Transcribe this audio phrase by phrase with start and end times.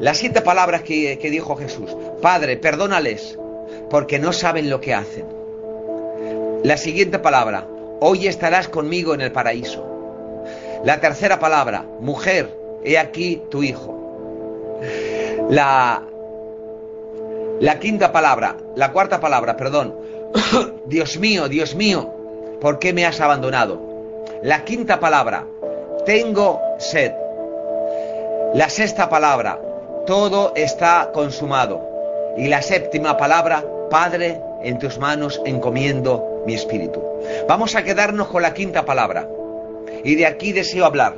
[0.00, 1.96] Las siete palabras que, dijo Jesús.
[2.20, 3.38] Padre, perdónales,
[3.88, 5.26] porque no saben lo que hacen.
[6.62, 7.66] La siguiente palabra,
[8.00, 9.84] hoy estarás conmigo en el paraíso.
[10.84, 12.54] La tercera palabra, mujer,
[12.84, 13.94] he aquí tu hijo.
[15.48, 16.02] La
[17.80, 19.94] quinta palabra, la cuarta palabra, perdón,
[20.86, 22.12] Dios mío, Dios mío,
[22.60, 23.80] ¿por qué me has abandonado?
[24.42, 25.46] La quinta palabra,
[26.04, 27.12] tengo sed.
[28.54, 29.60] La sexta palabra,
[30.06, 32.34] todo está consumado.
[32.36, 37.02] Y la séptima palabra, Padre, en tus manos encomiendo mi espíritu.
[37.48, 39.28] Vamos a quedarnos con la quinta palabra.
[40.04, 41.14] Y de aquí deseo hablar.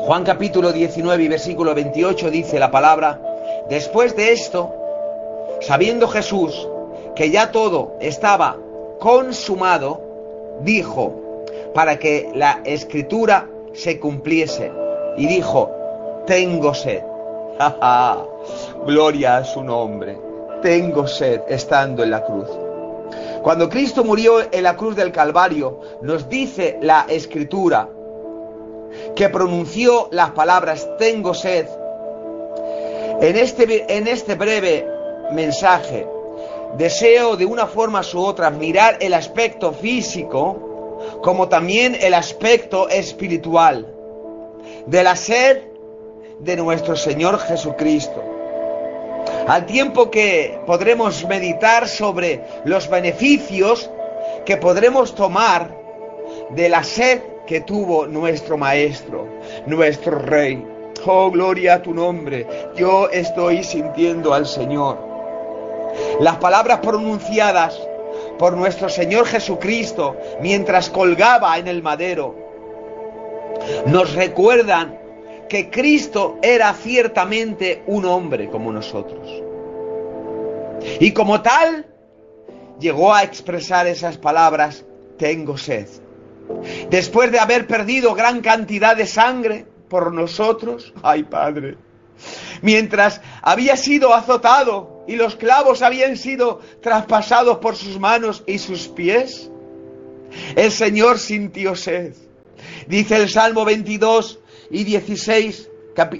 [0.00, 3.20] Juan capítulo 19 y versículo 28 dice la palabra,
[3.68, 4.74] después de esto,
[5.60, 6.68] sabiendo Jesús
[7.14, 8.56] que ya todo estaba
[8.98, 10.00] consumado,
[10.62, 11.14] dijo,
[11.72, 14.72] para que la escritura se cumpliese,
[15.16, 15.70] y dijo,
[16.26, 17.02] tengo sed.
[18.86, 20.18] Gloria a su nombre.
[20.62, 22.48] Tengo sed estando en la cruz.
[23.42, 27.88] Cuando Cristo murió en la cruz del Calvario, nos dice la escritura
[29.16, 31.66] que pronunció las palabras tengo sed.
[33.20, 34.86] En este, en este breve
[35.32, 36.06] mensaje
[36.76, 43.86] deseo de una forma u otra mirar el aspecto físico como también el aspecto espiritual
[44.86, 45.71] de la sed
[46.42, 48.22] de nuestro Señor Jesucristo.
[49.46, 53.90] Al tiempo que podremos meditar sobre los beneficios
[54.44, 55.76] que podremos tomar
[56.50, 59.26] de la sed que tuvo nuestro Maestro,
[59.66, 60.64] nuestro Rey.
[61.06, 62.46] Oh, gloria a tu nombre.
[62.76, 64.98] Yo estoy sintiendo al Señor.
[66.20, 67.78] Las palabras pronunciadas
[68.38, 72.42] por nuestro Señor Jesucristo mientras colgaba en el madero
[73.86, 74.98] nos recuerdan
[75.52, 79.28] que Cristo era ciertamente un hombre como nosotros.
[80.98, 81.86] Y como tal,
[82.80, 84.82] llegó a expresar esas palabras,
[85.18, 85.88] tengo sed.
[86.88, 91.76] Después de haber perdido gran cantidad de sangre por nosotros, ay Padre,
[92.62, 98.88] mientras había sido azotado y los clavos habían sido traspasados por sus manos y sus
[98.88, 99.50] pies,
[100.56, 102.14] el Señor sintió sed.
[102.86, 104.38] Dice el Salmo 22
[104.72, 105.68] y 16,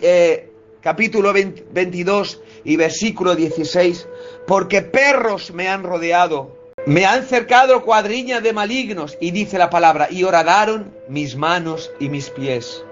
[0.02, 0.48] eh,
[0.82, 4.06] capítulo 22 y versículo 16,
[4.46, 6.54] porque perros me han rodeado,
[6.86, 12.10] me han cercado cuadrilla de malignos, y dice la palabra, y horadaron mis manos y
[12.10, 12.84] mis pies.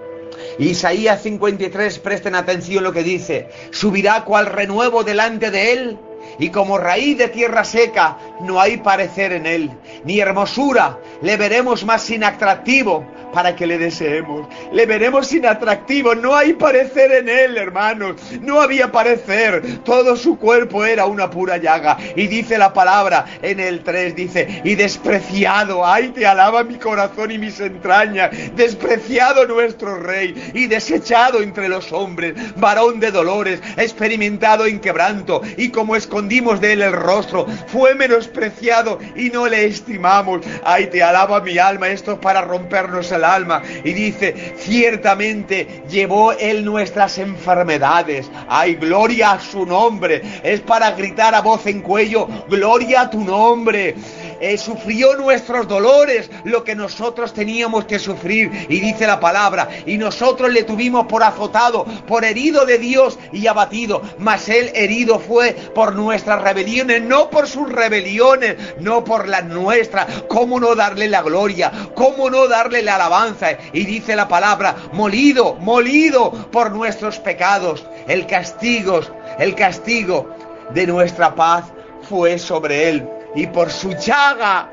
[0.57, 5.99] Isaías 53, presten atención lo que dice, subirá cual renuevo delante de él,
[6.39, 9.71] y como raíz de tierra seca no hay parecer en él,
[10.05, 14.47] ni hermosura, le veremos más inatractivo, para que le deseemos.
[14.71, 20.37] Le veremos sin atractivo, no hay parecer en él, hermanos, no había parecer, todo su
[20.37, 21.97] cuerpo era una pura llaga.
[22.15, 27.31] Y dice la palabra en el 3, dice, y despreciado, ay, te alaba mi corazón
[27.31, 34.65] y mis entrañas, despreciado nuestro rey y desechado entre los hombres, varón de dolores, experimentado
[34.65, 40.41] en quebranto, y como escondimos de él el rostro, fue menospreciado y no le estimamos.
[40.63, 46.63] Ay, te alaba mi alma, esto es para rompernos alma y dice, ciertamente llevó él
[46.65, 48.29] nuestras enfermedades.
[48.47, 50.21] Ay, gloria a su nombre.
[50.43, 53.95] Es para gritar a voz en cuello, gloria a tu nombre.
[54.41, 58.51] Eh, sufrió nuestros dolores, lo que nosotros teníamos que sufrir.
[58.69, 63.45] Y dice la palabra, y nosotros le tuvimos por azotado, por herido de Dios y
[63.45, 64.01] abatido.
[64.17, 70.07] Mas él herido fue por nuestras rebeliones, no por sus rebeliones, no por las nuestras.
[70.27, 71.71] ¿Cómo no darle la gloria?
[71.93, 73.51] ¿Cómo no darle la alabanza?
[73.73, 77.85] Y dice la palabra, molido, molido por nuestros pecados.
[78.07, 79.01] El castigo,
[79.37, 80.35] el castigo
[80.73, 81.65] de nuestra paz
[82.09, 84.69] fue sobre él y por su llaga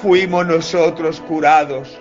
[0.00, 1.98] fuimos nosotros curados.